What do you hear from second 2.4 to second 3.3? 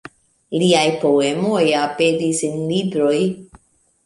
en libroj.